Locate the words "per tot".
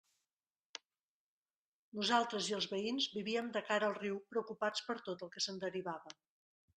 4.89-5.25